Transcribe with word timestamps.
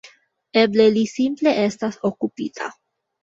Eble 0.61 0.87
li 0.95 1.03
simple 1.11 1.53
estas 1.65 1.99
okupita. 2.11 2.73